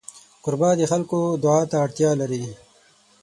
[0.43, 2.43] کوربه د خلکو دعا ته اړتیا لري.